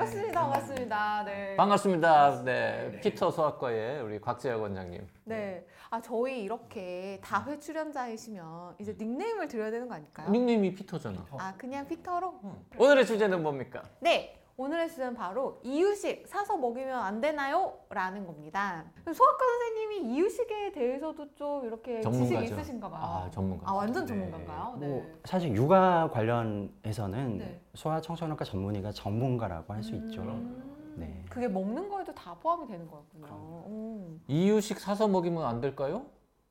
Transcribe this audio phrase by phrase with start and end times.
[0.00, 0.40] 반갑습니다.
[0.40, 1.24] 반갑습니다.
[1.24, 1.56] 네.
[1.56, 2.42] 반갑습니다.
[2.44, 5.06] 네, 피터 소아과의 우리 곽재혁 원장님.
[5.24, 5.66] 네.
[5.90, 10.30] 아 저희 이렇게 다회 출연자이시면 이제 닉네임을 드려야 되는 거 아닐까요?
[10.30, 11.26] 닉네임이 피터잖아.
[11.32, 12.40] 아 그냥 피터로?
[12.78, 13.82] 오늘의 주제는 뭡니까?
[14.00, 14.39] 네.
[14.60, 17.78] 오늘의 주제는 바로 이유식 사서 먹이면 안 되나요?
[17.88, 18.84] 라는 겁니다.
[19.06, 22.28] 소아과 선생님이 이유식에 대해서도 좀 이렇게 전문가죠.
[22.40, 23.00] 지식이 있으신가 봐요.
[23.02, 23.70] 아, 전문가.
[23.70, 24.76] 아, 완전 전문가인가요?
[24.78, 24.86] 네.
[24.86, 27.60] 뭐 사실 육아 관련해서는 네.
[27.72, 30.20] 소아 청소년과 전문의가 전문가라고 할 수 있죠.
[30.20, 31.24] 음, 네.
[31.30, 33.64] 그게 먹는 거에도 다 포함이 되는 거였군요.
[33.66, 34.22] 음.
[34.28, 36.04] 이유식 사서 먹이면 안 될까요?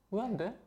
[0.10, 0.58] 왜 안 돼?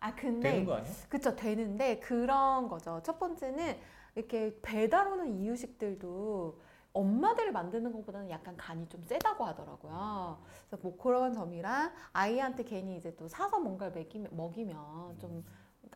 [0.00, 0.92] 아 근데 되는 거 아니야?
[1.08, 3.00] 그쵸 되는데 그런 거죠.
[3.02, 3.74] 첫 번째는
[4.16, 6.60] 이렇게 배달 오는 이유식들도
[6.92, 10.38] 엄마들이 만드는 것보다는 약간 간이 좀 세다고 하더라고요.
[10.68, 15.44] 그래서 뭐 그런 점이랑 아이한테 괜히 이제 또 사서 뭔가를 먹이면, 먹이면 좀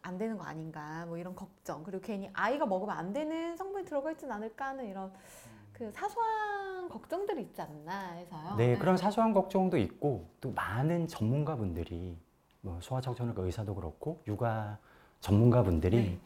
[0.03, 4.11] 안 되는 거 아닌가 뭐 이런 걱정 그리고 괜히 아이가 먹으면 안 되는 성분이 들어가
[4.13, 5.13] 있진 않을까 하는 이런
[5.73, 8.55] 그 사소한 걱정들이 있지 않나 해서요.
[8.57, 12.19] 네, 그런 사소한 걱정도 있고 또 많은 전문가분들이
[12.61, 14.79] 뭐 소아청소년과 의사도 그렇고 육아
[15.21, 16.21] 전문가분들이 네.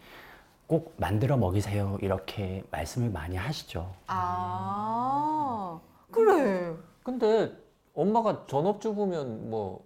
[0.69, 3.91] 꼭 만들어 먹이세요 이렇게 말씀을 많이 하시죠.
[4.07, 5.81] 아
[6.11, 6.75] 그래.
[7.03, 7.51] 근데
[7.95, 9.83] 엄마가 전업주부면 뭐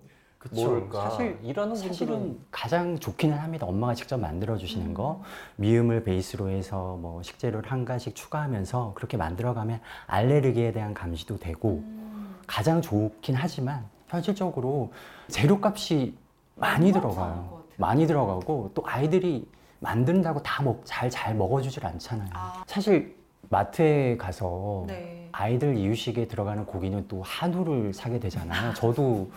[0.51, 1.09] 모를까?
[1.11, 3.65] 사실 일하는 분들은 사실은 가장 좋기는 합니다.
[3.65, 4.95] 엄마가 직접 만들어 주시는 음.
[4.95, 5.23] 거
[5.55, 12.35] 미음을 베이스로 해서 뭐 식재료를 한 가지씩 추가하면서 그렇게 만들어가면 알레르기에 대한 감시도 되고 음.
[12.49, 14.93] 가장 좋긴 하지만 현실적으로
[15.29, 16.17] 재료값이
[16.57, 17.63] 많이 들어가요.
[17.77, 19.47] 많이 들어가고 또 아이들이
[19.83, 22.29] 만든다고 다잘잘 먹어주질 않잖아요.
[22.33, 22.63] 아.
[22.67, 23.17] 사실
[23.51, 25.29] 마트에 가서 네.
[25.33, 28.73] 아이들 이유식에 들어가는 고기는 또 한우를 사게 되잖아요.
[28.75, 29.31] 저도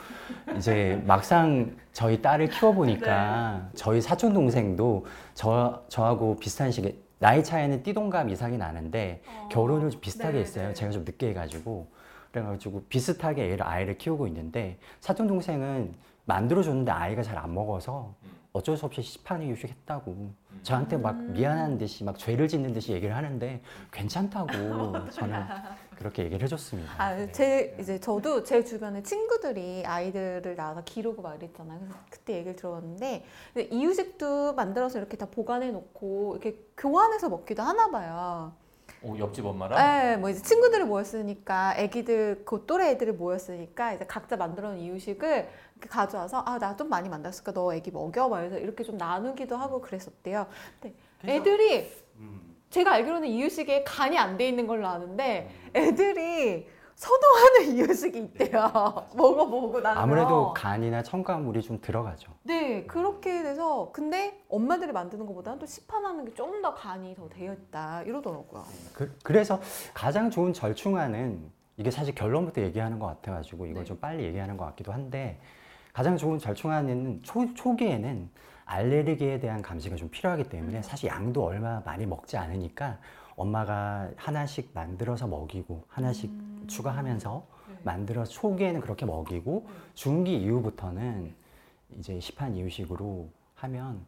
[0.56, 8.30] 이제 막상 저희 딸을 키워보니까 저희 사촌 동생도 저 저하고 비슷한 시기에 나이 차이는 띠동갑
[8.30, 9.50] 이상이 나는데 어.
[9.52, 10.68] 결혼을 좀 비슷하게 네, 했어요.
[10.68, 10.74] 네.
[10.74, 11.88] 제가 좀 늦게 해가지고
[12.32, 15.96] 그래가지고 비슷하게 애를 아이를 키우고 있는데 사촌 동생은
[16.26, 18.14] 만들어줬는데 아이가 잘 안 먹어서
[18.56, 20.32] 어쩔 수 없이 시판 이 유식 했다고
[20.64, 21.34] 저한테 막 음.
[21.34, 23.62] 미안한 듯이 막 죄를 짓는 듯이 얘기를 하는데
[23.92, 25.44] 괜찮다고 저는
[25.98, 26.94] 그렇게 얘기를 해줬습니다.
[26.98, 27.30] 아, 네.
[27.34, 31.80] 제 이제 저도 제 주변에 친구들이 아이들을 낳아서 기르고 막 이랬잖아요.
[31.80, 37.92] 그래서 그때 얘기를 들었는데 근데 이유식도 만들어서 이렇게 다 보관해 놓고 이렇게 교환해서 먹기도 하나
[37.92, 38.54] 봐요.
[39.06, 44.36] 어, 옆집 엄마랑 네, 뭐 이제 친구들이 모였으니까 애기들 그 또래 애들이 모였으니까 이제 각자
[44.36, 45.48] 만들어 놓은 이유식을
[45.86, 49.56] 이렇게 가져와서 아 나 좀 많이 만들었으니까 너 애기 먹여 막 이래서 이렇게 좀 나누기도
[49.56, 50.48] 하고 그랬었대요.
[50.82, 52.56] 근데 애들이 음.
[52.70, 58.72] 제가 알기로는 이유식에 간이 안 돼 있는 걸로 아는데 애들이 선호하는 이유식이 있대요.
[59.16, 62.32] 먹어보고 나면 아무래도 간이나 첨가물이 좀 들어가죠.
[62.44, 67.54] 네 그렇게 돼서 근데 엄마들이 만드는 것보다는 또 시판하는 게 좀 더 간이 더 되어
[67.54, 68.64] 있다 이러더라고요.
[68.94, 69.60] 그, 그래서
[69.94, 73.86] 가장 좋은 절충안은 이게 사실 결론부터 얘기하는 것 같아가지고 이걸 네.
[73.86, 75.40] 좀 빨리 얘기하는 것 같기도 한데
[75.96, 78.30] 가장 좋은 절충안은 초, 초기에는
[78.66, 82.98] 알레르기에 대한 감시가 좀 필요하기 때문에 사실 양도 얼마 많이 먹지 않으니까
[83.38, 86.66] 엄마가 하나씩 만들어서 먹이고 하나씩 음.
[86.68, 87.76] 추가하면서 네.
[87.84, 91.34] 만들어 초기에는 그렇게 먹이고 중기 이후부터는
[91.92, 94.06] 이제 시판 이유식으로 하면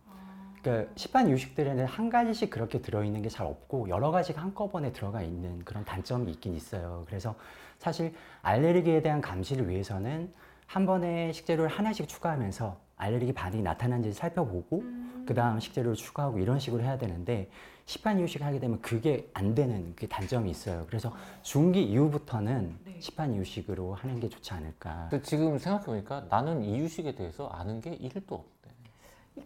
[0.61, 5.63] 그러니까 시판 이유식들에는 한 가지씩 그렇게 들어있는 게 잘 없고 여러 가지가 한꺼번에 들어가 있는
[5.63, 7.05] 그런 단점이 있긴 있어요.
[7.07, 7.35] 그래서
[7.77, 10.33] 사실 알레르기에 대한 감시를 위해서는
[10.67, 15.23] 한 번에 식재료를 하나씩 추가하면서 알레르기 반응이 나타난지 살펴보고 음.
[15.27, 17.49] 그 다음 식재료를 추가하고 이런 식으로 해야 되는데
[17.85, 20.85] 시판 이유식 하게 되면 그게 안 되는 그 단점이 있어요.
[20.87, 22.97] 그래서 중기 이후부터는 네.
[22.99, 25.07] 시판 이유식으로 하는 게 좋지 않을까.
[25.09, 28.69] 근데 지금 생각해보니까 나는 이유식에 대해서 아는 게 1도 없대.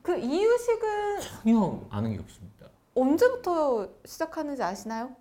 [0.02, 2.66] 그 이유식은 전혀 아는 게 없습니다.
[2.96, 5.16] 언제부터 시작하는지 아시나요?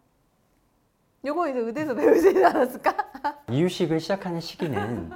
[1.26, 2.96] 요거 이제 의대에서 배우지 않았을까?
[3.50, 5.10] 이유식을 시작하는 시기는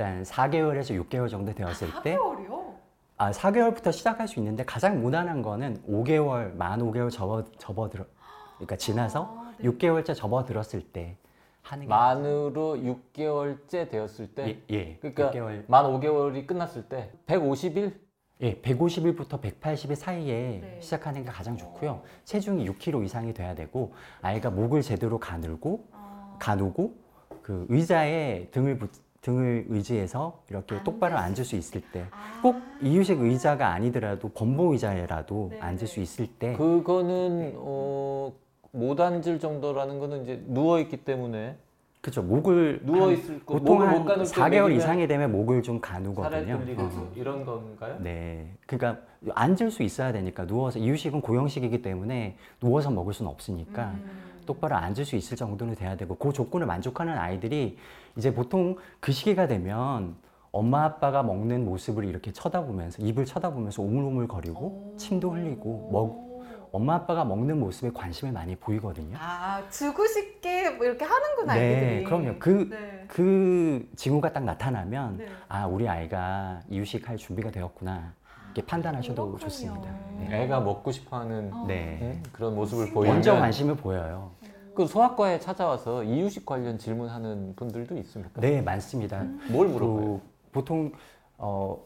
[0.00, 2.74] 일단 4개월에서 6개월 정도 되었을 때 4개월이요?
[3.18, 8.06] 아, 4개월부터 시작할 수 있는데 가장 무난한 거는 5개월, 만 5개월 접어 접어들어
[8.54, 9.68] 그러니까 지나서 아, 네.
[9.68, 11.18] 6개월째 접어들었을 때
[11.60, 14.96] 하는 게 만으로 6개월째 되었을 때 예, 예.
[15.02, 17.92] 그러니까 6개월 만 5개월이 끝났을 때 150일
[18.40, 20.78] 예, 150일부터 180일 사이에 네.
[20.80, 22.00] 시작하는 게 가장 좋고요.
[22.24, 23.92] 체중이 6kg 이상이 돼야 되고
[24.22, 26.36] 아이가 목을 제대로 가늘고 아.
[26.38, 26.94] 가누고
[27.42, 32.40] 그 의자에 등을 붙, 등을 의지해서 이렇게 앉을 똑바로 수 앉을 수 있을 때 아.
[32.42, 35.86] 꼭 이유식 의자가 아니더라도 범보 의자라도 네, 앉을 네.
[35.86, 38.32] 수 있을 때 그거는 어,
[38.72, 41.56] 못 앉을 정도라는 거는 이제 누워 있기 때문에
[42.00, 45.62] 그죠 목을 누워 한- 있을 거 보통 한못 가눌 때 4개월 먹이면 이상이 되면 목을
[45.62, 46.58] 좀 가누거든요.
[46.78, 47.12] 어.
[47.14, 47.98] 이런 건가요?
[48.00, 49.02] 네, 그러니까
[49.34, 54.10] 앉을 수 있어야 되니까 누워서 이유식은 고형식이기 때문에 누워서 먹을 수는 없으니까 음.
[54.46, 57.76] 똑바로 앉을 수 있을 정도는 돼야 되고 그 조건을 만족하는 아이들이
[58.16, 60.14] 이제 보통 그 시기가 되면
[60.52, 64.96] 엄마 아빠가 먹는 모습을 이렇게 쳐다보면서 입을 쳐다보면서 오물오물 거리고 오.
[64.96, 66.29] 침도 흘리고 먹
[66.72, 69.16] 엄마 아빠가 먹는 모습에 관심을 많이 보이거든요.
[69.18, 71.96] 아 주고 싶게 뭐 이렇게 하는구나 아이들이.
[71.96, 72.34] 네, 그럼요.
[72.38, 73.04] 그 네.
[73.08, 75.26] 그 징후가 딱 나타나면 네.
[75.48, 78.12] 아 우리 아이가 이유식 할 준비가 되었구나
[78.46, 79.38] 이렇게 판단하셔도 그렇군요.
[79.38, 79.90] 좋습니다.
[80.18, 80.44] 네.
[80.44, 81.64] 애가 먹고 싶어하는 어.
[81.66, 81.98] 네.
[82.02, 82.22] 응?
[82.32, 84.30] 그런 모습을 보이면 먼저 관심을 보여요.
[84.74, 88.40] 그 소아과에 찾아와서 이유식 관련 질문하는 분들도 있습니까?
[88.40, 89.24] 네, 많습니다.
[89.50, 90.00] 뭘 물어봐요?
[90.00, 90.20] 그
[90.52, 90.92] 보통
[91.36, 91.76] 어,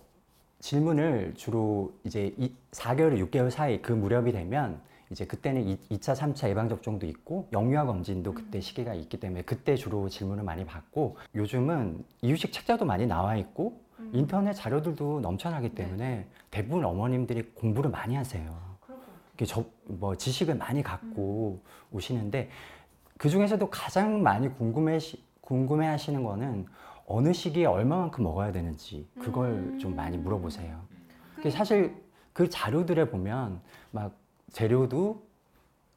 [0.64, 4.80] 질문을 주로 이제 이, 4개월, 6개월 사이 그 무렵이 되면
[5.10, 9.76] 이제 그때는 이, 2차, 3차 예방 접종도 있고 영유아 검진도 그때 시기가 있기 때문에 그때
[9.76, 14.10] 주로 질문을 많이 받고 요즘은 이유식 책자도 많이 나와 있고 음.
[14.14, 15.74] 인터넷 자료들도 넘쳐나기 네.
[15.74, 18.58] 때문에 대부분 어머님들이 공부를 많이 하세요.
[18.80, 19.06] 그렇군요.
[19.34, 21.60] 이렇게 저, 뭐 지식을 많이 갖고
[21.92, 22.48] 오시는데
[23.18, 24.98] 그 중에서도 가장 많이 궁금해
[25.42, 26.64] 궁금해 하시는 거는
[27.06, 29.78] 어느 시기에 얼마만큼 먹어야 되는지 그걸 음.
[29.78, 30.80] 좀 많이 물어보세요.
[30.88, 31.94] 그- 근데 사실
[32.32, 33.60] 그 자료들에 보면
[33.90, 34.16] 막
[34.52, 35.22] 재료도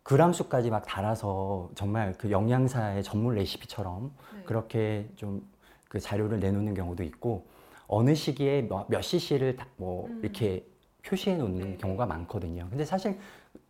[0.04, 4.44] 그람 수까지 막 달아서 정말 그 영양사의 전문 레시피처럼 네.
[4.44, 5.42] 그렇게 좀
[5.90, 7.46] 그 자료를 내놓는 경우도 있고
[7.88, 10.20] 어느 시기에 뭐몇 cc를 뭐 음.
[10.22, 10.68] 이렇게
[11.02, 11.78] 표시해 놓는 네.
[11.78, 12.68] 경우가 많거든요.
[12.70, 13.18] 근데 사실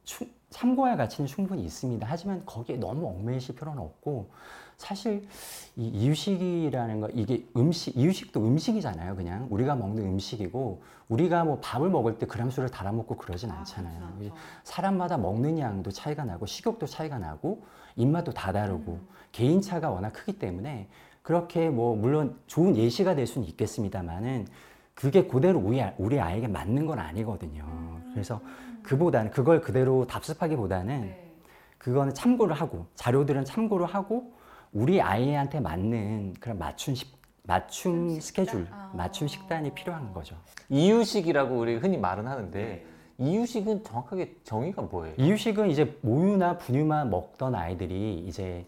[0.03, 2.07] 추- 참고할 가치는 충분히 있습니다.
[2.09, 4.31] 하지만 거기에 너무 얽매이실 필요는 없고
[4.77, 5.27] 사실
[5.75, 9.15] 이 이유식이라는 거 이게 음식 이유식도 음식이잖아요.
[9.15, 14.13] 그냥 우리가 먹는 음식이고 우리가 뭐 밥을 먹을 때 그람수를 달아 먹고 그러진 아, 않잖아요.
[14.19, 14.35] 그렇죠.
[14.63, 17.63] 사람마다 먹는 양도 차이가 나고 식욕도 차이가 나고
[17.95, 19.07] 입맛도 다 다르고 음.
[19.31, 20.87] 개인차가 워낙 크기 때문에
[21.23, 24.47] 그렇게 뭐 물론 좋은 예시가 될 수는 있겠습니다만은
[24.93, 27.63] 그게 그대로 우리, 아- 우리 아이에게 맞는 건 아니거든요.
[27.67, 28.11] 음.
[28.13, 28.41] 그래서
[28.83, 31.31] 그보다는 그걸 그대로 답습하기보다는 네.
[31.79, 34.37] 그거는 참고를 하고 자료들은 참고를 하고
[34.77, 38.45] 우리 아이한테 맞는 그런 맞춤 식- 맞춤 식단?
[38.45, 38.91] 스케줄, 아.
[38.93, 40.35] 맞춤 식단이 필요한 거죠.
[40.69, 42.85] 이유식이라고 우리 흔히 말은 하는데 네.
[43.17, 45.15] 이유식은 정확하게 정의가 뭐예요?
[45.17, 48.67] 이유식은 이제 모유나 분유만 먹던 아이들이 이제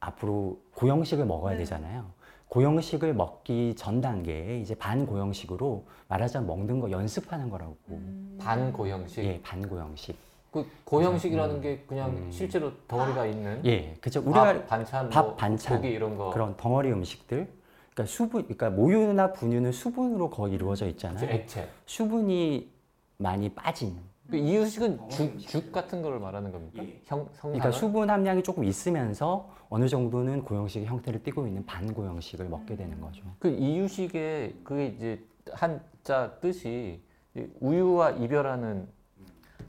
[0.00, 1.60] 앞으로 고형식을 먹어야 네.
[1.60, 2.04] 되잖아요.
[2.48, 7.74] 고형식을 먹기 전 단계에 이제 반고형식으로 말하자면 먹는 거 연습하는 거라고.
[7.88, 8.36] 음.
[8.38, 9.24] 반고형식.
[9.24, 10.14] 예, 반고형식.
[10.50, 11.60] 그 고형식이라는 음.
[11.60, 12.30] 게 그냥 음.
[12.30, 14.20] 실제로 덩어리가 있는 예, 그죠.
[14.20, 17.48] 우리가 밥, 반찬, 밥, 뭐 반찬, 고기 이런 거 그런 덩어리 음식들.
[17.92, 21.28] 그러니까 수분, 그러니까 모유나 분유는 수분으로 거의 이루어져 그 있잖아요.
[21.30, 21.68] 액체.
[21.84, 22.70] 수분이
[23.16, 23.96] 많이 빠진.
[24.30, 26.82] 그 이유식은 죽, 죽 같은 거를 말하는 겁니까?
[27.06, 27.52] 형, 성상.
[27.52, 33.22] 그러니까 수분 함량이 조금 있으면서 어느 정도는 고형식의 형태를 띠고 있는 반고형식을 먹게 되는 거죠.
[33.38, 37.00] 그 이유식에 그게 이제 한자 뜻이
[37.34, 38.86] 이 우유와 이별하는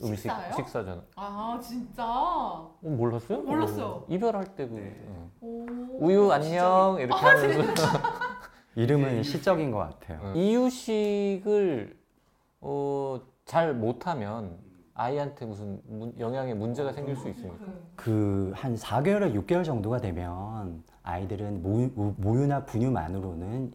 [0.03, 0.53] 음식 식사예요?
[0.55, 1.01] 식사잖아.
[1.15, 2.03] 아 진짜.
[2.05, 3.41] 어, 몰랐어요?
[3.41, 3.85] 몰랐어요.
[3.85, 4.95] 어, 이별할 때그 네.
[5.41, 5.65] 오.
[5.99, 7.73] 우유 안녕 이렇게 하면서
[8.75, 10.19] 이름은 시적인 것 같아요.
[10.23, 10.33] 어.
[10.35, 11.97] 이유식을
[12.61, 14.57] 어, 잘 못하면
[14.93, 17.65] 아이한테 무슨 문- 영양에 문제가 생길 수 있습니까?
[17.95, 23.71] 그 한 4개월에 6개월 정도가 되면 아이들은 모유, 모유나 분유만으로는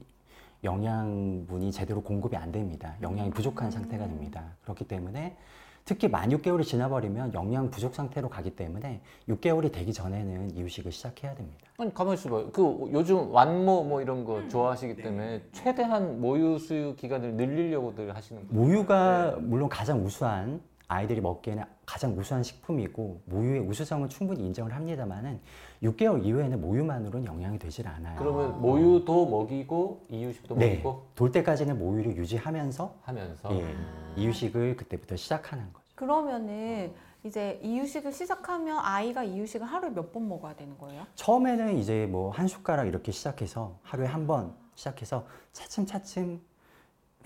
[0.63, 2.95] 영양분이 제대로 공급이 안 됩니다.
[3.03, 4.45] 영양이 부족한 상태가 됩니다.
[4.63, 5.37] 그렇기 때문에
[5.85, 11.59] 특히 만 6개월이 지나버리면 영양 부족 상태로 가기 때문에 6개월이 되기 전에는 이유식을 시작해야 됩니다.
[11.77, 12.51] 아니 가만히 있어봐요.
[12.53, 14.25] 그 요즘 완모 뭐 이런 음.
[14.25, 18.65] 거 좋아하시기 때문에 최대한 모유 수유 기간을 늘리려고들 하시는 거예요.
[18.65, 25.41] 모유가 물론 가장 우수한 아이들이 먹기에는 가장 우수한 식품이고 모유의 우수성은 충분히 인정을 합니다만은
[25.83, 28.17] 6개월 이후에는 모유만으로는 영향이 되질 않아요.
[28.19, 30.71] 그러면 모유도 먹이고 이유식도 네.
[30.71, 34.15] 먹이고 돌 때까지는 모유를 유지하면서 하면서 예, 아.
[34.17, 35.85] 이유식을 그때부터 시작하는 거죠.
[35.95, 36.93] 그러면은
[37.25, 41.07] 이제 이유식을 시작하면 아이가 이유식을 하루에 몇 번 먹어야 되는 거예요?
[41.15, 46.41] 처음에는 이제 뭐 한 숟가락 이렇게 시작해서 하루에 한 번 시작해서 차츰차츰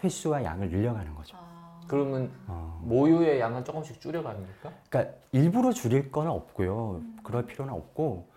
[0.04, 1.36] 횟수와 양을 늘려가는 거죠.
[1.36, 1.57] 아.
[1.88, 4.72] 그러면 어, 모유의 양은 조금씩 줄여갑니까?
[4.88, 7.00] 그러니까 일부러 줄일 건 없고요.
[7.24, 8.28] 그럴 필요는 없고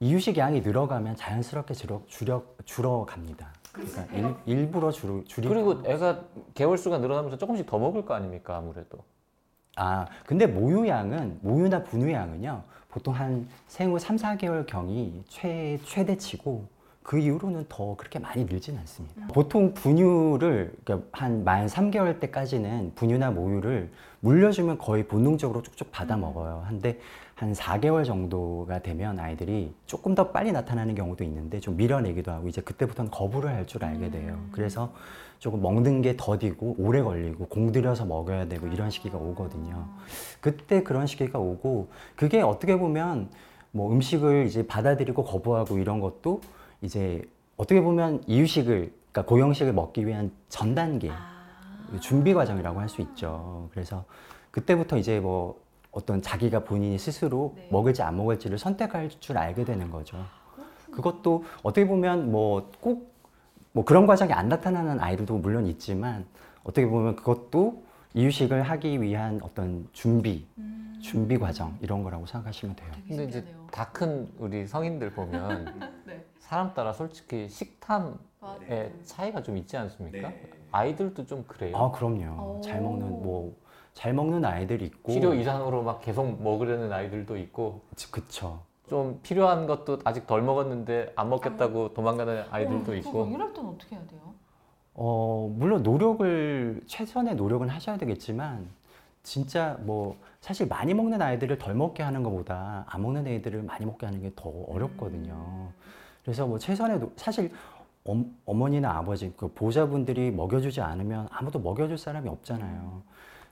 [0.00, 3.48] 이유식 양이 늘어가면 자연스럽게 줄어, 줄여, 줄어갑니다.
[3.72, 6.20] 그러니까 일, 일부러 줄, 줄이고 그리고 애가
[6.54, 8.98] 개월 수가 늘어나면서 조금씩 더 먹을 거 아닙니까 아무래도.
[9.76, 12.62] 아, 근데 모유양은 모유나 분유양은요.
[12.90, 16.66] 보통 한 생후 3, 4개월 경이 최 최대치고
[17.08, 19.28] 그 이후로는 더 그렇게 많이 늘지는 않습니다.
[19.28, 26.64] 보통 분유를 그러니까 한만 3개월 때까지는 분유나 모유를 물려주면 거의 본능적으로 쭉쭉 받아 먹어요.
[26.66, 27.00] 한데
[27.34, 32.60] 한 4개월 정도가 되면 아이들이 조금 더 빨리 나타나는 경우도 있는데 좀 밀어내기도 하고 이제
[32.60, 34.38] 그때부터는 거부를 할 줄 알게 돼요.
[34.52, 34.92] 그래서
[35.38, 39.88] 조금 먹는 게 더디고 오래 걸리고 공들여서 먹어야 되고 이런 시기가 오거든요.
[40.42, 43.30] 그때 그런 시기가 오고 그게 어떻게 보면
[43.70, 46.42] 뭐 음식을 이제 받아들이고 거부하고 이런 것도
[46.82, 47.22] 이제
[47.56, 51.10] 어떻게 보면 이유식을 그러니까 고형식을 먹기 위한 전 단계
[52.00, 53.68] 준비 과정이라고 할 수 있죠.
[53.72, 54.04] 그래서
[54.50, 57.68] 그때부터 이제 뭐 어떤 자기가 본인이 스스로 네.
[57.72, 60.24] 먹을지 안 먹을지를 선택할 줄 알게 되는 거죠.
[60.90, 66.26] 그것도 어떻게 보면 뭐꼭뭐 그런 과정이 안 나타나는 아이들도 물론 있지만
[66.62, 67.82] 어떻게 보면 그것도
[68.14, 70.46] 이유식을 하기 위한 어떤 준비,
[71.00, 72.90] 준비 과정 이런 거라고 생각하시면 돼요.
[73.06, 75.64] 근데 이제 다 큰 우리 성인들 보면
[76.06, 76.24] 네.
[76.38, 78.92] 사람 따라 솔직히 식탐의.
[79.04, 80.32] 차이가 좀 있지 않습니까?
[80.70, 81.76] 아이들도 좀 그래요.
[81.76, 82.60] 아 그럼요.
[82.62, 83.54] 잘 먹는 뭐
[83.94, 87.80] 잘 먹는 아이들 있고 필요 이상으로 막 계속 먹으려는 아이들도 있고
[88.12, 88.62] 그쵸.
[88.88, 94.06] 좀 필요한 것도 아직 덜 먹었는데 안 먹겠다고 도망가는 아이들도 있고 이럴 땐 어떻게 해야
[94.06, 94.20] 돼요?
[94.94, 98.68] 어, 물론 노력을, 최선의 노력은 하셔야 되겠지만,
[99.22, 100.16] 진짜 뭐,
[100.48, 104.30] 사실 많이 먹는 아이들을 덜 먹게 하는 것보다 안 먹는 애들을 많이 먹게 하는 게
[104.34, 105.68] 더 어렵거든요.
[106.22, 107.52] 그래서 뭐 최선의, 노, 사실
[108.02, 113.02] 엄, 어머니나 아버지, 그 보호자분들이 먹여주지 않으면 아무도 먹여줄 사람이 없잖아요.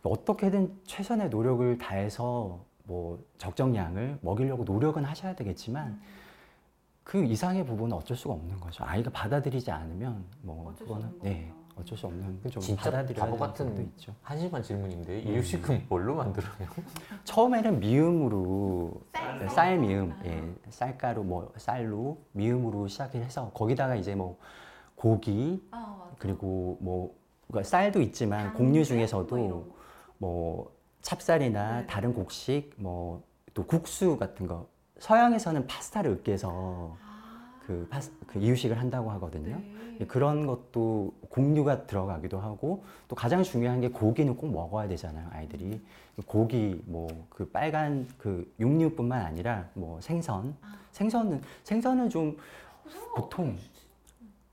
[0.05, 6.00] 어떻게든 최선의 노력을 다해서 뭐 적정량을 먹이려고 노력은 하셔야 되겠지만,
[7.05, 8.85] 그 이상의 부분은 어쩔 수가 없는 거죠.
[8.87, 11.53] 아이가 받아들이지 않으면 뭐 그거는 네.
[11.76, 14.14] 어쩔 수 없는 그좀 진짜 받아들여야 바보 같은 부분도 있죠.
[14.23, 15.28] 한심한 질문인데 음.
[15.28, 16.52] 이유식은 뭘로 만들어요?
[17.25, 19.38] 처음에는 미음으로 쌀.
[19.38, 24.38] 네, 쌀 미음, 예, 쌀가루 뭐 쌀로 미음으로 시작을 해서 거기다가 이제 뭐
[24.95, 26.11] 고기 아.
[26.18, 27.14] 그리고 뭐
[27.49, 29.66] 그러니까 쌀도 있지만 곡류 뭐 중에서도 거.
[30.18, 31.87] 뭐 찹쌀이나 네.
[31.87, 33.23] 다른 곡식 뭐
[33.56, 34.68] 또 국수 같은 거
[34.99, 36.95] 서양에서는 파스타를 으깨서
[37.66, 39.56] 그, 파스, 그 이유식을 한다고 하거든요.
[39.56, 39.75] 네.
[40.05, 45.81] 그런 것도 곡류가 들어가기도 하고 또 가장 중요한 게 고기는 꼭 먹어야 되잖아요 아이들이.
[46.26, 50.57] 고기 뭐 그 빨간 그 육류뿐만 아니라 뭐 생선.
[50.62, 50.75] 아.
[50.93, 52.37] 생선은 생선은 좀
[53.15, 53.57] 보통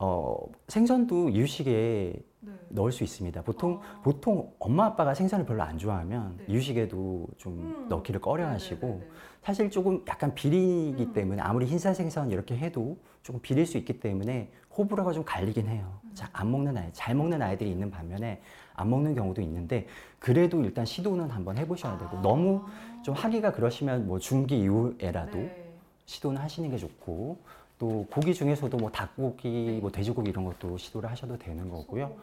[0.04, 0.36] 어
[0.68, 2.52] 생선도 이유식에 네.
[2.68, 4.02] 넣을 수 있습니다 보통 아.
[4.04, 6.44] 보통 엄마 아빠가 생선을 별로 안 좋아하면 네.
[6.50, 7.86] 이유식에도 좀 음.
[7.88, 9.10] 넣기를 꺼려하시고 네네네네.
[9.44, 11.14] 사실 조금 약간 비리기 음.
[11.14, 16.00] 때문에 아무리 흰살 생선 이렇게 해도 조금 비릴 수 있기 때문에 호불호가 좀 갈리긴 해요.
[16.04, 16.12] 음.
[16.14, 18.42] 자, 안 먹는 아이, 잘 먹는 아이들이 있는 반면에
[18.74, 19.88] 안 먹는 경우도 있는데
[20.20, 22.22] 그래도 일단 시도는 한번 해보셔야 되고 아.
[22.22, 22.66] 너무
[23.04, 25.74] 좀 하기가 그러시면 뭐 중기 이후에라도 네.
[26.06, 27.38] 시도는 하시는 게 좋고
[27.80, 29.80] 또 고기 중에서도 뭐 닭고기, 네.
[29.80, 32.15] 뭐 돼지고기 이런 것도 시도를 하셔도 되는 거고요.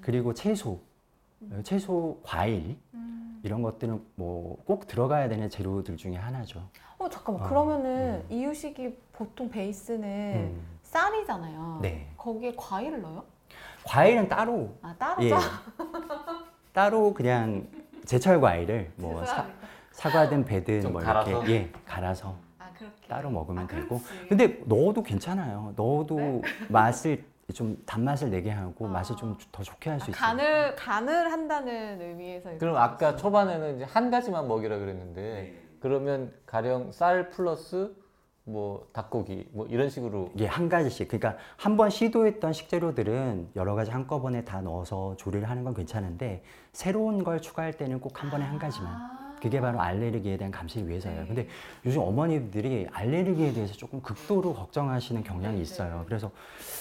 [0.00, 0.80] 그리고 채소,
[1.62, 3.40] 채소, 과일 음.
[3.42, 6.62] 이런 것들은 뭐 꼭 들어가야 되는 재료들 중에 하나죠.
[6.98, 8.26] 어 잠깐만 아, 그러면은 음.
[8.30, 10.60] 이유식이 보통 베이스는 음.
[10.82, 11.78] 쌀이잖아요.
[11.82, 12.08] 네.
[12.16, 13.24] 거기에 과일을 넣어요?
[13.84, 15.28] 과일은 따로 아 따로 예.
[15.30, 15.38] 짜.
[16.72, 17.66] 따로 그냥
[18.04, 19.46] 제철 과일을 뭐 사,
[19.92, 21.30] 사과든 배든 좀뭐 갈아서?
[21.30, 22.45] 이렇게 예 갈아서 아
[22.78, 23.06] 그렇게.
[23.08, 24.28] 따로 먹으면 아, 되고 그렇지.
[24.28, 28.90] 근데 넣어도 괜찮아요 넣어도 맛을 좀 단맛을 내게 하고 아.
[28.90, 33.76] 맛을 좀 더 좋게 할수 아, 있어요 간을 간을 한다는 의미에서 이렇게 그럼 아까 초반에는
[33.76, 35.62] 이제 한 가지만 먹이라 그랬는데 네.
[35.80, 37.94] 그러면 가령 쌀 플러스
[38.48, 43.90] 뭐 닭고기 뭐 이런 식으로 이게 한 가지씩 그러니까 한 번 시도했던 식재료들은 여러 가지
[43.90, 46.42] 한꺼번에 다 넣어서 조리를 하는 건 괜찮은데
[46.72, 49.25] 새로운 걸 추가할 때는 꼭 한 번에 한 가지만 아.
[49.40, 51.20] 그게 바로 알레르기에 대한 감시를 위해서예요.
[51.22, 51.26] 네.
[51.26, 51.48] 근데
[51.84, 55.98] 요즘 어머니들이 알레르기에 대해서 조금 극도로 걱정하시는 경향이 네, 있어요.
[56.00, 56.04] 네.
[56.06, 56.30] 그래서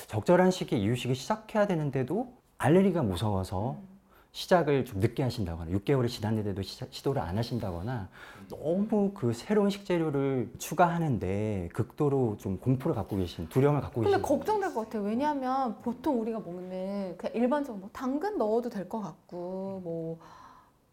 [0.08, 3.96] 적절한 시기에 이유식을 시작해야 되는데도 알레르기가 무서워서 음.
[4.32, 8.10] 시작을 좀 늦게 하신다거나 6개월이 지났는데도 시도를 안 하신다거나
[8.50, 14.74] 너무 그 새로운 식재료를 추가하는데 극도로 좀 공포를 갖고 계신 두려움을 갖고 근데 계신 걱정될
[14.74, 15.04] 것 같아요.
[15.04, 20.20] 왜냐하면 보통 우리가 먹는 그냥 일반적으로 뭐 당근 넣어도 될 것 같고 뭐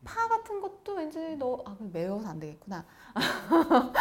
[0.05, 2.85] 파 같은 것도 왠지 넣어 아 매워서 안 되겠구나.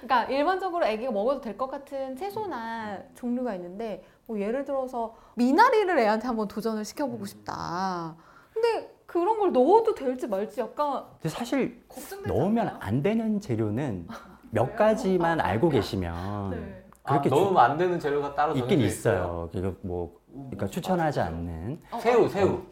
[0.00, 6.26] 그러니까 일반적으로 애기가 먹어도 될 것 같은 채소나 종류가 있는데 뭐 예를 들어서 미나리를 애한테
[6.26, 8.16] 한번 도전을 시켜보고 싶다.
[8.52, 11.84] 근데 그런 걸 넣어도 될지 말지 약간 근데 사실
[12.26, 12.78] 넣으면 않나요?
[12.80, 14.06] 안 되는 재료는
[14.50, 16.84] 몇 가지만 알고 계시면 네.
[17.02, 19.48] 그렇게 아, 넣으면 안 되는 재료가 따로 있긴 있어요.
[19.52, 22.62] 그리고 뭐 그러니까 추천하지 않는 어, 새우, 어, 새우.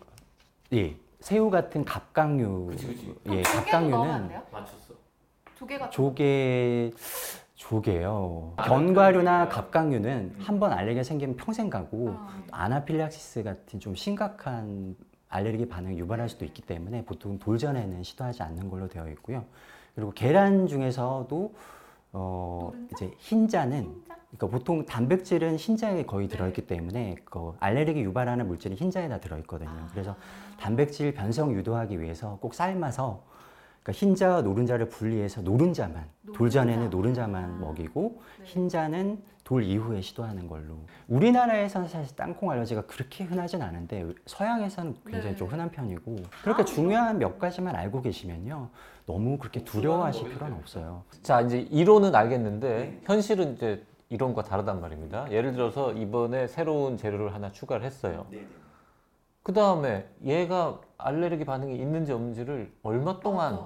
[0.73, 3.15] 예 새우 같은 갑각류 그치, 그치.
[3.31, 4.29] 예 갑각류는?
[4.53, 4.93] 맞췄어.
[5.55, 6.91] 조개가 조개
[7.55, 12.29] 조개요 아, 견과류나 갑각류는 한번 알레르기가 생기면 평생 가고 어.
[12.51, 14.95] 아나필락시스 같은 좀 심각한
[15.31, 19.47] 알레르기 반응을 유발할 수도 있기 때문에 보통 돌전에는 시도하지 않는 걸로 되어 있고요.
[19.95, 21.55] 그리고 계란 중에서도
[22.15, 22.73] 어?
[22.93, 24.17] 이제 흰자는 흰자?
[24.31, 29.71] 그러니까 보통 단백질은 흰자에 거의 들어있기 때문에 그 알레르기 유발하는 물질이 흰자에 다 들어있거든요.
[29.71, 29.89] 아.
[29.91, 30.17] 그래서
[30.59, 33.23] 단백질 변성 유도하기 위해서 꼭 삶아서
[33.83, 36.97] 그러니까 흰자와 노른자를 분리해서 노른자만 돌 전에는 노른자.
[37.27, 37.59] 노른자만 아.
[37.59, 38.45] 먹이고 네.
[38.47, 40.79] 흰자는 돌 이후에 시도하는 걸로.
[41.07, 45.37] 우리나라에서는 사실 땅콩 알러지가 그렇게 흔하진 않은데 서양에서는 굉장히 네.
[45.37, 48.71] 좀 흔한 편이고 그렇게 중요한 몇 가지만 알고 계시면요
[49.07, 51.05] 너무 그렇게 두려워하실 필요는 없어요.
[51.23, 55.31] 자, 이제 이론은 알겠는데 현실은 이제 이론과 다르단 말입니다.
[55.31, 58.27] 예를 들어서 이번에 새로운 재료를 하나 추가를 했어요.
[59.43, 63.59] 그 다음에 얘가 알레르기 반응이 있는지 없는지를 얼마 동안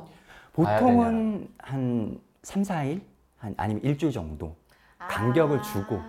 [0.52, 3.00] 보통은 한 3, 4일
[3.38, 4.56] 한 아니면 일주일 정도.
[4.98, 6.00] 간격을 주고.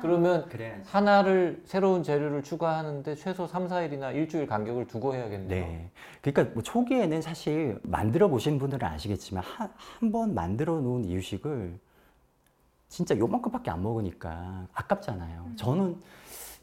[0.00, 0.02] 아.
[0.02, 0.80] 그러면 그래.
[0.86, 5.48] 하나를 새로운 재료를 추가하는데 최소 3, 4일이나 일주일 간격을 두고 해야겠네요.
[5.48, 5.90] 네.
[6.22, 11.78] 그러니까 뭐 초기에는 사실 만들어 보신 분들은 아시겠지만 한 번 만들어 놓은 이유식을
[12.88, 15.44] 진짜 요만큼밖에 안 먹으니까 아깝잖아요.
[15.46, 15.56] 음.
[15.56, 15.96] 저는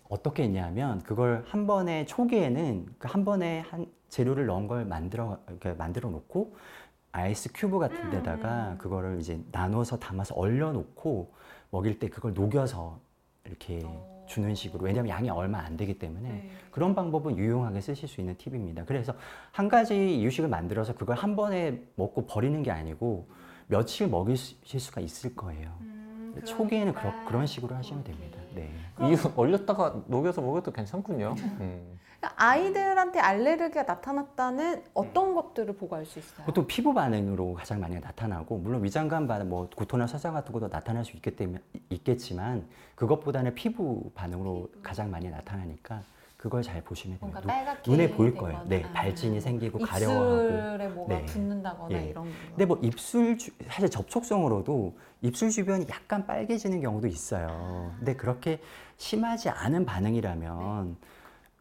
[0.10, 5.74] 어떻게 했냐면 그걸 한 번에 초기에는 그 한 번에 한 재료를 넣은 걸 만들어 이렇게
[5.74, 6.56] 만들어 놓고
[7.12, 8.78] ice cube 같은 데다가 음.
[8.78, 11.32] 그거를 이제 나눠서 담아서 얼려 놓고
[11.72, 13.00] 먹일 때 그걸 녹여서
[13.48, 14.26] 이렇게 어.
[14.28, 16.50] 주는 식으로 왜냐면 양이 얼마 안 되기 때문에 네.
[16.70, 18.84] 그런 방법은 유용하게 쓰실 수 있는 팁입니다.
[18.86, 19.14] 그래서
[19.52, 23.28] 한 가지 이유식을 만들어서 그걸 한 번에 먹고 버리는 게 아니고
[23.68, 25.74] 며칠 먹이실 수가 있을 거예요.
[25.82, 27.02] 음, 초기에는 그러니까.
[27.02, 28.04] 그런, 그런 식으로 하시면.
[28.04, 28.38] 됩니다.
[28.54, 28.70] 네.
[29.02, 31.36] 이유 얼렸다가 녹여서 먹어도 괜찮군요.
[31.60, 31.98] 음.
[32.20, 36.46] 그러니까 아이들한테 알레르기가 나타났다는 어떤 것들을 보고 알 수 있어요?
[36.46, 41.06] 보통 피부 반응으로 가장 많이 나타나고 물론 위장관 반응, 뭐 구토나 설사 같은 것도 나타날
[41.06, 41.60] 수 있기 때문에
[41.90, 46.02] 있겠지만 그것보다는 피부 반응으로 가장 많이 나타나니까
[46.38, 47.78] 그걸 잘 보시면 됩니다.
[47.86, 48.62] 눈에 보일 된 거예요.
[48.68, 48.94] 네, 아.
[48.94, 50.44] 발진이 생기고 가려워하고.
[50.44, 51.26] 입술에 뭐가 네.
[51.26, 52.06] 붓는다거나 예.
[52.06, 52.32] 이런 거.
[52.50, 57.92] 근데 뭐 입술 주, 사실 접촉성으로도 입술 주변이 약간 빨개지는 경우도 있어요.
[57.98, 58.60] 근데 그렇게
[58.98, 60.98] 심하지 않은 반응이라면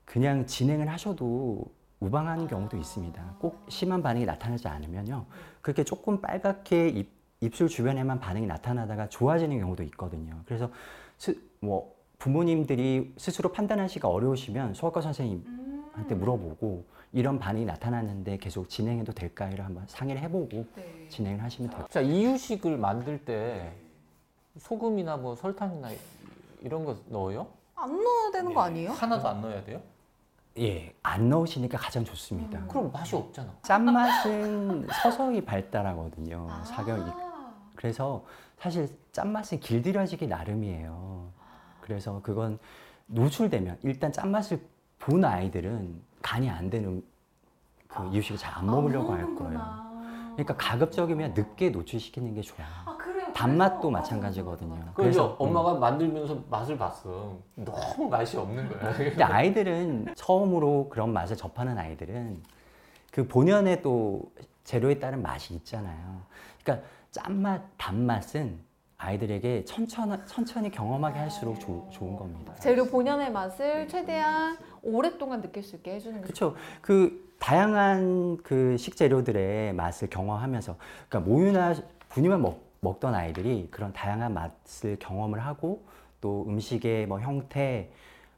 [0.06, 1.62] 그냥 진행을 하셔도
[2.00, 3.34] 우방하는 경우도 있습니다.
[3.38, 5.26] 꼭 심한 반응이 나타나지 않으면요.
[5.60, 10.40] 그렇게 조금 빨갛게 입, 입술 주변에만 반응이 나타나다가 좋아지는 경우도 있거든요.
[10.46, 10.70] 그래서
[11.18, 16.18] 스, 뭐 부모님들이 스스로 판단하시기가 어려우시면 소아과 선생님한테 음.
[16.18, 21.06] 물어보고 이런 반응이 나타났는데 계속 진행해도 될까를 한번 상의를 해보고 네.
[21.08, 21.86] 진행을 하시면 돼요.
[21.90, 23.72] 자, 이유식을 만들 때
[24.58, 25.98] 소금이나 뭐 설탕이나 이-
[26.60, 27.46] 이런 거 넣어요?
[27.74, 28.92] 안 넣어야 되는 거 아니에요?
[28.92, 29.80] 하나도 안 넣어야 돼요?
[30.58, 32.58] 예, 안 넣으시니까 가장 좋습니다.
[32.58, 32.68] 음.
[32.68, 33.52] 그럼 맛이 없잖아.
[33.62, 36.46] 짠맛은 서서히 발달하거든요.
[36.50, 36.64] 아.
[36.64, 37.10] 사경이.
[37.74, 38.24] 그래서
[38.58, 41.28] 사실 짠맛은 길들여지기 나름이에요.
[41.82, 42.58] 그래서 그건
[43.06, 44.60] 노출되면 일단 짠맛을
[44.98, 47.04] 본 아이들은 간이 안 되는
[47.86, 49.86] 그 이유식을 잘 안 먹으려고 할 거예요.
[50.32, 52.95] 그러니까 가급적이면 늦게 노출시키는 게 좋아요.
[53.36, 54.74] 단맛도 마찬가지거든요.
[54.74, 55.36] 그래서 그래서, 음.
[55.38, 57.36] 엄마가 만들면서 맛을 봤어.
[57.54, 58.92] 너무 맛이 없는 거야.
[58.96, 62.42] 근데 아이들은 처음으로 그런 맛을 접하는 아이들은
[63.12, 64.22] 그 본연의 또
[64.64, 66.22] 재료에 따른 맛이 있잖아요.
[66.64, 68.58] 그러니까 짠맛, 단맛은
[68.96, 72.54] 아이들에게 천천히, 천천히 경험하게 할수록 조- 좋은 겁니다.
[72.54, 76.54] 재료 본연의 맛을 최대한 오랫동안 느낄 수 있게 해주는 게 그렇죠.
[76.80, 80.76] 그 다양한 그 식재료들의 맛을 경험하면서
[81.10, 81.74] 그러니까 모유나
[82.08, 85.84] 분유만 먹, 먹던 아이들이 그런 다양한 맛을 경험을 하고
[86.20, 87.90] 또 음식의 뭐 형태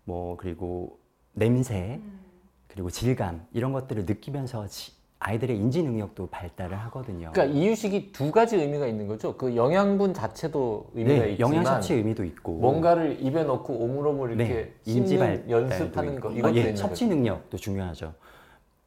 [0.04, 0.98] 뭐 그리고
[1.34, 2.20] 냄새 음.
[2.66, 7.32] 그리고 질감 이런 것들을 느끼면서 지- 아이들의 인지 능력도 발달을 하거든요.
[7.32, 9.36] 그러니까 이유식이 두 가지 의미가 있는 거죠.
[9.36, 14.54] 그 영양분 자체도 의미가 네, 있지만 영양 섭취 의미도 있고 뭔가를 입에 넣고 오물오물 이렇게
[14.54, 16.30] 네, 인지 씹는 발달도 연습하는 거.
[16.30, 17.06] 이것도 아, 예, 섭취.
[17.08, 18.14] 능력도 중요하죠.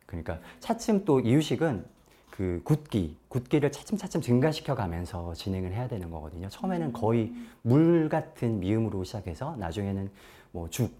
[0.06, 1.84] 그러니까 차츰 또 이유식은
[2.32, 6.50] 그 굳기, 굳기를 차츰차츰 증가시켜 가면서 진행을 해야 되는 거거든요.
[6.50, 10.10] 처음에는 거의 물 같은 미음으로 시작해서 나중에는
[10.52, 10.92] 뭐 죽,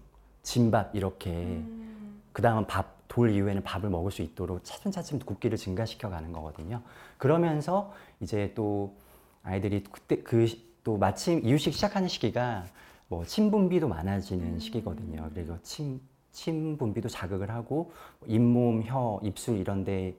[0.42, 2.22] 진밥 이렇게 음.
[2.32, 6.82] 그 다음은 밥, 돌 이후에는 밥을 먹을 수 있도록 차츰차츰 굵기를 증가시켜 가는 거거든요.
[7.18, 8.94] 그러면서 이제 또
[9.42, 10.46] 아이들이 그때 그
[10.84, 12.64] 또 마침 이유식 시작하는 시기가
[13.08, 15.30] 뭐 침분비도 많아지는 시기거든요.
[15.32, 16.00] 그리고 침,
[16.32, 17.92] 침 분비도 자극을 하고
[18.26, 20.16] 잇몸, 혀, 입술 이런 데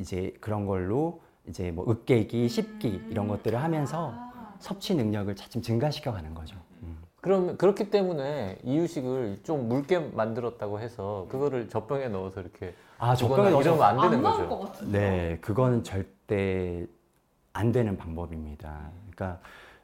[0.00, 4.54] 이제 그런 걸로 이제 뭐 으깨기, 씹기 이런 것들을 하면서 아.
[4.58, 6.56] 섭취 능력을 차츰 증가시켜 가는 거죠.
[6.82, 6.98] 음.
[7.20, 13.74] 그럼 그렇기 때문에 이유식을 좀 묽게 만들었다고 해서 그거를 젖병에 넣어서 이렇게 아, 젖병에 넣어서
[13.76, 14.84] 이러면 안 되는 안 거죠.
[14.86, 16.86] 네, 그거는 절대
[17.52, 18.90] 안 되는 방법입니다.
[19.10, 19.40] 그러니까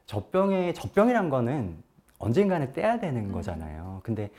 [0.07, 1.83] 젖병에 젖병이란 거는
[2.19, 4.01] 언젠가는 떼야 되는 거잖아요.
[4.03, 4.31] 근데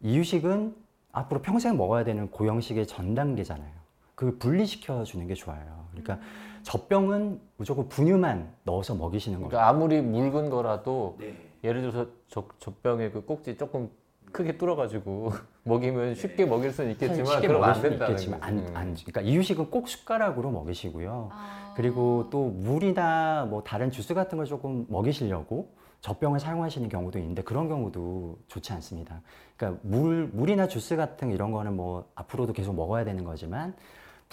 [0.00, 0.74] 이유식은
[1.12, 3.85] 앞으로 평생 먹어야 되는 고형식의 전 단계잖아요.
[4.16, 5.86] 그걸 분리시켜 주는 게 좋아요.
[5.90, 6.18] 그러니까
[6.62, 9.50] 젖병은 무조건 분유만 넣어서 먹이시는 거예요.
[9.50, 11.36] 그러니까 아무리 묽은 거라도 네.
[11.62, 13.90] 예를 들어서 젖, 젖병에 그 꼭지 조금
[14.32, 15.32] 크게 뚫어가지고
[15.64, 18.72] 먹이면 쉽게 먹일 수는 있겠지만 먹을 안 된다는 있겠지만 안, 거지.
[18.72, 18.76] 음.
[18.76, 21.28] 안 그러니까 이유식은 꼭 숟가락으로 먹이시고요.
[21.30, 21.74] 아.
[21.76, 27.68] 그리고 또 물이나 뭐 다른 주스 같은 걸 조금 먹이시려고 젖병을 사용하시는 경우도 있는데 그런
[27.68, 29.20] 경우도 좋지 않습니다.
[29.56, 33.74] 그러니까 물 물이나 주스 같은 이런 거는 뭐 앞으로도 계속 먹어야 되는 거지만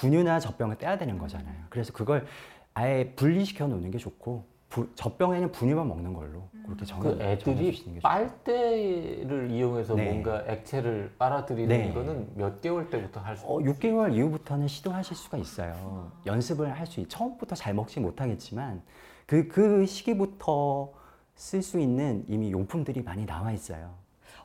[0.04, 1.56] 분유나 젖병을 떼야 되는 거잖아요.
[1.70, 2.26] 그래서 그걸
[2.74, 8.00] 아예 분리시켜 놓는 게 좋고 부- 젖병에는 분유만 먹는 걸로 그렇게 정해 그 애들이.
[8.02, 10.06] 빨대를 이용해서 네.
[10.12, 11.94] 뭔가 액체를 빨아들이는 네.
[11.94, 16.12] 거는 몇 개월 때부터 할 수 어, 6개월 이후부터는 시도하실 수가 있어요.
[16.26, 17.10] 연습을 할 수 있.
[17.10, 18.82] 처음부터 잘 먹지 못하겠지만
[19.26, 20.92] 그그 시기부터
[21.36, 23.94] 쓸 수 있는 이미 용품들이 많이 나와 있어요.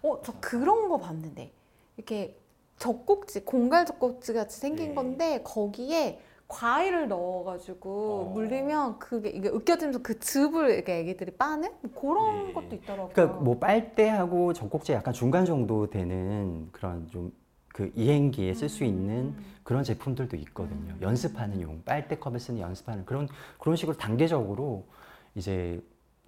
[0.04, 1.50] 어, 저 그런 거 봤는데
[1.96, 2.38] 이렇게
[2.78, 4.94] 젖꼭지, 공갈 젖꼭지 같이 생긴 네.
[4.94, 8.30] 건데 거기에 과일을 넣어가지고 어.
[8.32, 12.52] 물리면 그게 이게 으깨지면서 그 즙을 이렇게 애기들이 빠는 뭐 그런 네.
[12.54, 13.12] 것도 있더라고요.
[13.12, 17.32] 그러니까 뭐 빨대하고 젖꼭지 약간 중간 정도 되는 그런 좀
[17.78, 19.44] 그 이행기에 쓸 수 있는 음.
[19.62, 20.96] 그런 제품들도 있거든요.
[21.00, 24.88] 연습하는 용, 빨대컵을 쓰는 연습하는 그런 그런 식으로 단계적으로
[25.36, 25.80] 이제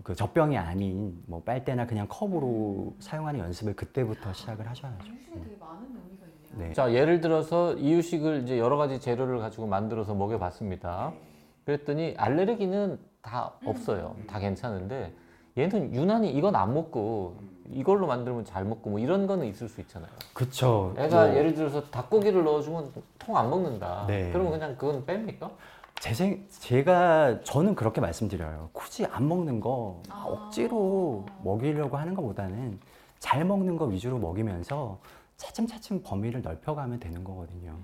[0.05, 5.11] 그 젖병이 아닌 뭐 빨대나 그냥 컵으로 사용하는 연습을 그때부터 시작을 하셔야죠.
[5.11, 6.20] 음식에 되게 많은 의미가 있
[6.53, 6.73] 네.
[6.73, 11.13] 자 예를 들어서 이유식을 이제 여러 가지 재료를 가지고 만들어서 먹여봤습니다.
[11.65, 14.17] 그랬더니 알레르기는 다 없어요.
[14.27, 15.13] 다 괜찮은데
[15.57, 17.37] 얘는 유난히 이건 안 먹고
[17.71, 20.11] 이걸로 만들면 잘 먹고 뭐 이런 거는 있을 수 있잖아요.
[20.35, 20.95] 그쵸.
[20.97, 24.07] 애가 뭐 예를 들어서 닭고기를 넣어주면 통 안 먹는다.
[24.09, 24.31] 네.
[24.33, 25.51] 그러면 그냥 그건 뺍니까?
[26.01, 28.71] 제 생, 제가 저는 그렇게 말씀드려요.
[28.73, 30.25] 굳이 안 먹는 거 아.
[30.27, 32.81] 억지로 먹이려고 하는 것보다는
[33.19, 34.99] 잘 먹는 거 위주로 먹이면서
[35.45, 37.75] 차츰차츰 범위를 넓혀가면 되는 거거든요.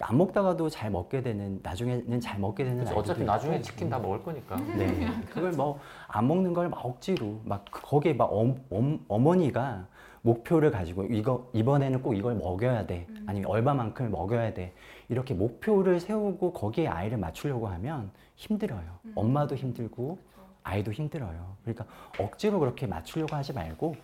[0.00, 3.64] 안 먹다가도 잘 먹게 되는 나중에는 잘 먹게 되는 그래서 아이들도 어차피 나중에 있고.
[3.64, 4.56] 치킨 다 먹을 거니까.
[4.56, 4.86] 네,
[5.30, 5.78] 그걸 뭐
[6.08, 9.86] 안 먹는 걸 막 억지로 막 거기에 막 엄, 엄, 어머니가
[10.22, 14.72] 목표를 가지고 이거 이번에는 꼭 이걸 먹여야 돼 아니면 얼마만큼 먹여야 돼
[15.08, 18.98] 이렇게 목표를 세우고 거기에 아이를 맞추려고 하면 힘들어요.
[19.14, 20.18] 엄마도 힘들고
[20.62, 21.56] 아이도 힘들어요.
[21.62, 21.84] 그러니까
[22.18, 23.94] 억지로 그렇게 맞추려고 하지 말고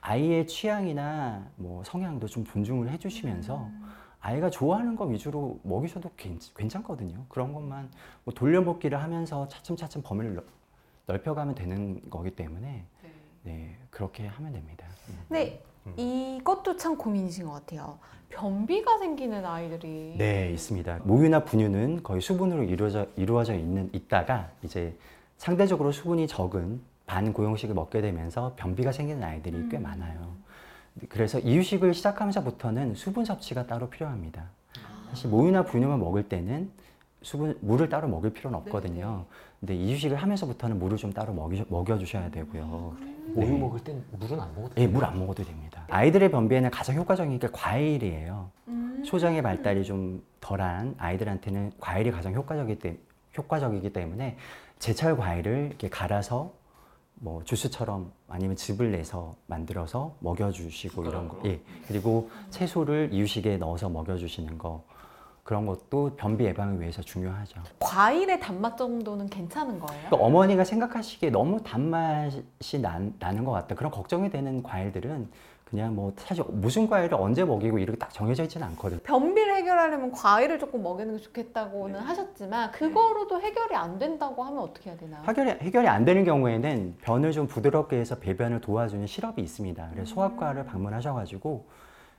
[0.00, 3.68] 아이의 취향이나 뭐 성향도 좀 존중을 해주시면서
[4.20, 7.24] 아이가 좋아하는 거 위주로 먹이셔도 괜, 괜찮거든요.
[7.28, 7.90] 그런 것만
[8.24, 10.46] 뭐 돌려먹기를 하면서 차츰차츰 범위를 넓-
[11.06, 12.84] 넓혀가면 되는 거기 때문에
[13.44, 14.86] 네 그렇게 하면 됩니다.
[15.08, 15.18] 음.
[15.28, 15.62] 근데
[15.96, 17.98] 이것도 참 고민이신 것 같아요.
[18.28, 20.98] 변비가 생기는 아이들이 네 있습니다.
[21.04, 24.94] 모유나 분유는 거의 수분으로 이루어져 이루어져 있는 있다가 이제
[25.38, 29.82] 상대적으로 수분이 적은 반고형식을 먹게 되면서 변비가 생기는 아이들이 꽤 음.
[29.82, 30.36] 많아요.
[31.08, 34.44] 그래서 이유식을 시작하면서부터는 수분 섭취가 따로 필요합니다.
[35.10, 36.70] 사실 모유나 분유만 먹을 때는
[37.22, 39.24] 수분 물을 따로 먹을 필요는 없거든요.
[39.58, 42.96] 근데 이유식을 하면서부터는 물을 좀 따로 먹이, 먹여주셔야 되고요.
[43.34, 43.58] 모유 네.
[43.58, 45.84] 먹을 땐 물은 안 먹어도 예, 물안 먹어도 됩니다.
[45.88, 48.50] 아이들의 변비에는 가장 효과적인 게 과일이에요.
[48.68, 49.02] 음.
[49.04, 52.96] 소장의 발달이 좀 덜한 아이들한테는 과일이 가장 효과적이기, 때,
[53.36, 54.36] 효과적이기 때문에
[54.78, 56.52] 제철 과일을 이렇게 갈아서
[57.20, 61.40] 뭐 주스처럼 아니면 즙을 내서 만들어서 먹여주시고 이런 거.
[61.46, 61.60] 예.
[61.86, 64.84] 그리고 채소를 이유식에 넣어서 먹여주시는 거.
[65.42, 67.62] 그런 것도 변비 예방을 위해서 중요하죠.
[67.78, 70.02] 과일의 단맛 정도는 괜찮은 거예요?
[70.08, 73.74] 그러니까 어머니가 생각하시기에 너무 단맛이 난, 나는 것 같다.
[73.74, 75.30] 그런 걱정이 되는 과일들은
[75.68, 79.00] 그냥 뭐 사실 무슨 과일을 언제 먹이고 이렇게 딱 정해져 있지는 않거든요.
[79.00, 82.06] 변비를 해결하려면 과일을 조금 먹이는 게 좋겠다고는 네.
[82.06, 85.22] 하셨지만 그거로도 해결이 안 된다고 하면 어떻게 해야 되나요?
[85.28, 89.90] 해결이, 해결이 안 되는 경우에는 변을 좀 부드럽게 해서 배변을 도와주는 시럽이 있습니다.
[89.92, 91.66] 그래서 소아과를 방문하셔가지고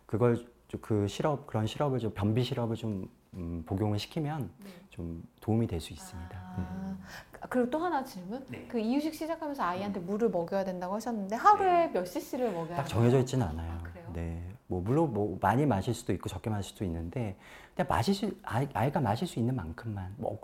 [0.06, 4.50] 그걸 좀그 시럽 그런 시럽을 좀 변비 시럽을 좀 음, 복용을 시키면
[4.90, 6.56] 좀 도움이 될 수 있습니다.
[6.58, 7.00] 음.
[7.42, 8.44] 아, 그리고 또 하나 질문.
[8.50, 8.66] 네.
[8.68, 12.84] 그 이유식 시작하면서 아이한테 물을 먹여야 된다고 하셨는데 하루에 몇 cc를 먹여야 딱?
[12.88, 13.72] 정해져 있지는 않아요.
[13.72, 14.10] 아, 그래요?
[14.14, 17.38] 네, 뭐 물론 뭐 많이 마실 수도 있고 적게 마실 수도 있는데
[17.76, 20.40] 그냥 마실 수 아이, 아이가 마실 수 있는 만큼만 뭐,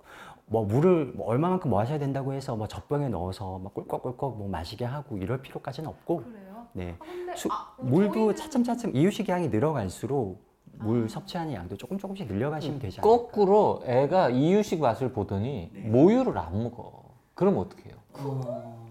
[0.46, 5.18] 뭐 물을 뭐 얼마만큼 마셔야 된다고 해서 뭐 젖병에 넣어서 막 꿀꺽꿀꺽 뭐 마시게 하고
[5.18, 6.68] 이럴 필요까지는 없고 그래요?
[6.74, 10.45] 네 아, 수- 아, 물도 저희는- 차츰차츰 이유식 양이 늘어갈수록
[10.80, 13.10] 물 섭취하는 양도 조금 조금씩 늘려가시면 되지 않을까?
[13.10, 17.04] 거꾸로 애가 이유식 맛을 보더니 모유를 안 먹어.
[17.34, 17.98] 그럼 어떻게 해요?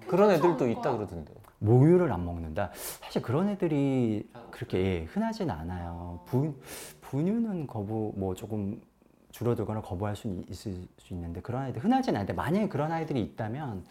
[0.06, 1.32] 그런 애들도 있다 그러던데.
[1.58, 2.70] 모유를 안 먹는다.
[3.00, 6.20] 사실 그런 애들이 그렇게 예, 흔하진 않아요.
[6.26, 6.54] 분,
[7.00, 8.80] 분유는 거부 뭐 조금
[9.30, 13.84] 줄어들거나 거부할 수 있을 수 있는데 그런 아이들 흔하진 않은데 만약에 그런 아이들이 있다면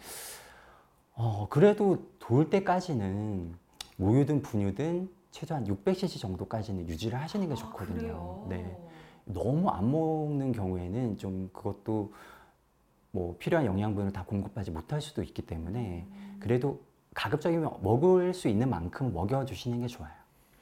[1.14, 3.54] 어 그래도 돌 때까지는
[3.96, 8.44] 모유든 분유든 최소한 600cc 정도까지는 유지를 하시는 게 좋거든요.
[8.44, 8.48] 아?
[8.48, 8.78] 네.
[9.24, 12.12] 너무 안 먹는 경우에는 좀 그것도
[13.10, 16.06] 뭐 필요한 영양분을 다 공급하지 못할 수도 있기 때문에
[16.38, 16.80] 그래도
[17.14, 20.12] 가급적이면 먹을 수 있는 만큼 먹여주시는 게 좋아요.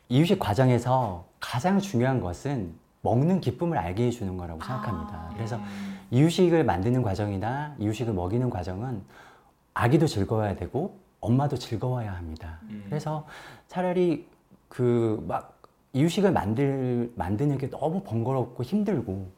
[0.08, 5.14] 이유식 과정에서 가장 중요한 것은 먹는 기쁨을 알게 해주는 거라고 생각합니다.
[5.14, 5.30] 아.
[5.34, 5.60] 그래서
[6.10, 9.02] 이유식을 만드는 과정이나 이유식을 먹이는 과정은
[9.74, 12.58] 아기도 즐거워야 되고 엄마도 즐거워야 합니다.
[12.88, 13.26] 그래서
[13.68, 14.32] 차라리
[14.72, 15.60] 그 막
[15.92, 19.28] 이유식을 만들 만드는 게 너무 번거롭고 힘들고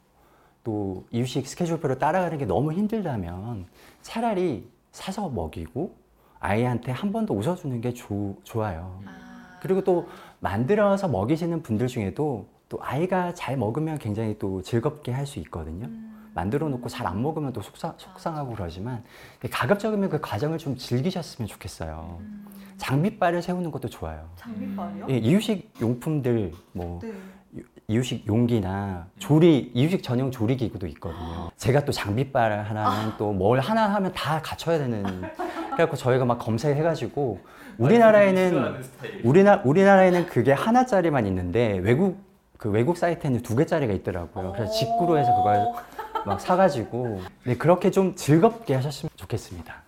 [0.63, 3.65] 또 이유식 스케줄표를 따라가는 게 너무 힘들다면
[4.01, 5.93] 차라리 사서 먹이고
[6.39, 9.01] 아이한테 한 번 더 웃어주는 게 조- 좋아요.
[9.05, 9.57] 아.
[9.61, 10.07] 그리고 또
[10.39, 15.87] 만들어서 먹이시는 분들 중에도 또 아이가 잘 먹으면 굉장히 또 즐겁게 할 수 있거든요.
[15.87, 16.14] 음.
[16.35, 19.03] 만들어 놓고 잘 안 먹으면 또 속상, 속상하고 그러지만
[19.49, 22.17] 가급적이면 그 과정을 좀 즐기셨으면 좋겠어요.
[22.19, 22.45] 음.
[22.77, 24.27] 장비빨을 세우는 것도 좋아요.
[24.35, 25.05] 장비빨이요?
[25.09, 27.13] 예, 이유식 용품들 뭐 네.
[27.87, 31.51] 이유식 용기나 조리 이유식 전용 조리 기구도 있거든요.
[31.55, 35.03] 제가 또 장비빨 하나는 또뭘 하나 하면 다 갖춰야 되는.
[35.73, 37.39] 그래갖고 저희가 막 검색해가지고
[37.77, 38.81] 우리나라에는
[39.23, 42.17] 우리나 우리나라에는 그게 하나짜리만 있는데 외국
[42.57, 44.51] 그 외국 사이트에는 두 개짜리가 있더라고요.
[44.53, 45.67] 그래서 직구로 해서 그걸
[46.25, 49.84] 막 사가지고 네 그렇게 좀 즐겁게 하셨으면 좋겠습니다.